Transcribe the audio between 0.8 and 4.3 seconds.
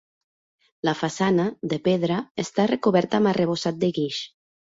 La façana, de pedra, està recoberta amb arrebossat de guix.